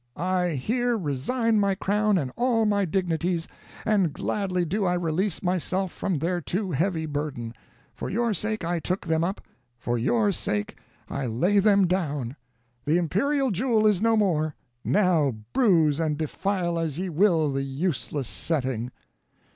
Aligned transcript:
I 0.17 0.55
here 0.59 0.97
resign 0.97 1.59
my 1.59 1.75
crown 1.75 2.17
and 2.17 2.31
all 2.35 2.65
my 2.65 2.85
dignities, 2.85 3.47
and 3.85 4.11
gladly 4.11 4.65
do 4.65 4.83
I 4.83 4.95
release 4.95 5.43
myself 5.43 5.91
from 5.91 6.15
their 6.17 6.41
too 6.41 6.71
heavy 6.71 7.05
burden. 7.05 7.53
For 7.93 8.09
your 8.09 8.33
sake 8.33 8.65
I 8.65 8.79
took 8.79 9.05
them 9.05 9.23
up; 9.23 9.41
for 9.77 9.99
your 9.99 10.31
sake 10.31 10.75
I 11.07 11.27
lay 11.27 11.59
them 11.59 11.85
down. 11.85 12.35
The 12.85 12.97
imperial 12.97 13.51
jewel 13.51 13.85
is 13.85 14.01
no 14.01 14.17
more; 14.17 14.55
now 14.83 15.35
bruise 15.53 15.99
and 15.99 16.17
defile 16.17 16.79
as 16.79 16.97
ye 16.97 17.07
will 17.09 17.51
the 17.51 17.61
useless 17.61 18.27
setting." 18.27 18.89